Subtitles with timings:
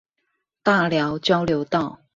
[0.63, 1.99] 大寮交流道